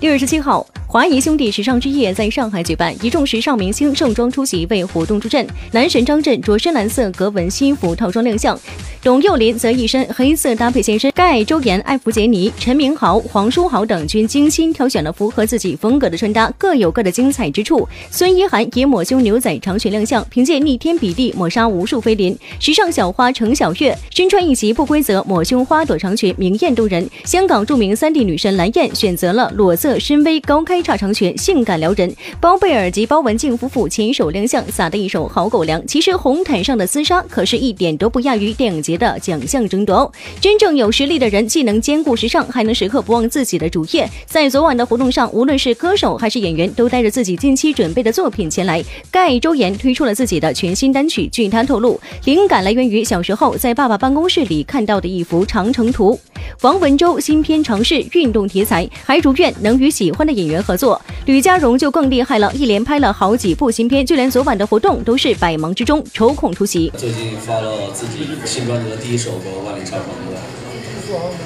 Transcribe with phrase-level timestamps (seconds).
[0.00, 5.46] 六月十七号，华谊兄弟时尚之夜在上海举办，一众时尚明星盛装出席为活动助阵。
[5.70, 8.58] 男神张震着深蓝色格纹西服套装亮相，
[9.00, 11.12] 董又霖则一身黑色搭配现身。
[11.12, 17.86] 盖、周岩、艾弗杰尼、陈明豪、黄书豪等均精心挑选了符合自己风格的穿搭，各有各的精彩之处。
[18.10, 22.36] 孙一涵以抹胸牛仔长裙亮相，凭借逆天比例抹杀无数菲林。
[22.58, 27.08] 时尚小花程小月身穿一袭不规则抹胸花朵长裙，明艳动人。
[27.24, 32.14] 香港著名三 D 女神蓝燕选择了裸色深 V 高开 叉长裙，性感撩人。
[32.40, 35.86] 包贝尔及包文婧夫妇牵手亮相，撒的一手好狗粮。
[35.86, 40.12] 其实红毯上的厮杀可是一点都不亚于电影节的奖项争夺哦。
[40.40, 44.08] 真正有实力的人，既能兼顾时尚，还能时刻不忘自己的主业。
[44.26, 48.82] 在昨晚的活动上，无论是歌手还是演员，都带着自己近期准备的作品前来。
[49.10, 56.18] 盖周岩推出了自己的全新单曲，据他透露，灵感来源于小时候在爸爸办公室里看到的一幅长城图。
[56.62, 61.00] 王文洲新片尝试运动题材，还如愿能与喜欢的演员合作。
[61.24, 66.92] 吕佳荣就更厉害了，一连拍了好几部新片，就连昨晚的活动都是百忙之中抽空出席。
[66.98, 70.38] 最近发了自己新专辑的第一首歌《万里长城》的。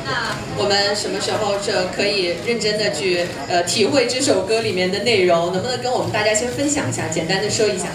[0.05, 5.53] 那我们什么时候这可以认真的去呃体会这首歌里面的内容？
[5.53, 7.87] 能不能跟我们大家先分享一下，简单的说一下？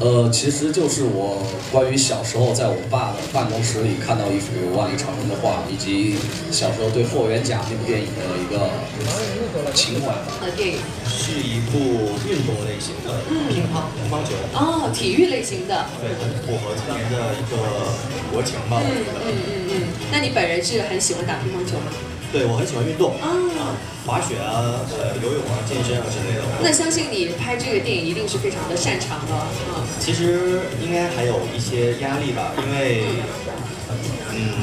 [0.00, 6.16] 呃，其实就是我关于小时候在我爸的办公室里看到一幅万里长城的画，以及
[6.50, 8.64] 小时候对霍元甲那部电影的一个
[9.74, 10.08] 情怀。
[10.40, 13.20] 呃，电影是一部运动类型的
[13.52, 15.84] 乒乓乒乓球，哦，体育类型的。
[16.00, 17.60] 对，很符合今年的一个
[18.32, 19.20] 国情吧，我觉得。
[19.28, 19.72] 嗯嗯嗯。
[20.10, 21.92] 那你本人是很喜欢打乒乓球吗？
[22.32, 23.26] 对，我很喜欢运动啊，
[24.06, 26.42] 滑雪啊，呃，游泳啊，健身啊之类的。
[26.62, 29.50] 那相信你拍这个电影一定是非常的擅长的啊。
[29.98, 33.02] 其实应该还有一些压力吧，因为，
[34.30, 34.54] 嗯，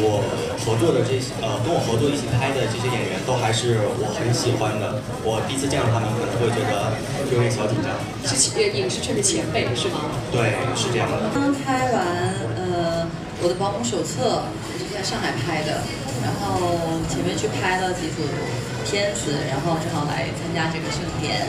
[0.00, 0.24] 我
[0.64, 4.96] 合作的这些呃，跟我合作一起拍的这些演员都还是我很喜欢的。
[5.20, 6.96] 我第一次见到他们，可能会觉得
[7.28, 7.92] 有点小紧张。
[8.24, 10.08] 是前影视圈的前辈是吗？
[10.32, 11.28] 对，是这样的。
[11.36, 12.00] 刚拍完
[12.56, 12.95] 呃
[13.42, 14.42] 我的保姆手册，
[14.72, 15.82] 也是在上海拍的。
[16.24, 18.24] 然后前面去拍了几组
[18.82, 21.46] 片子，然后正好来参加这个盛典，